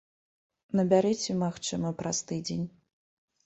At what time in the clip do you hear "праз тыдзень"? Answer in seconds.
2.03-2.69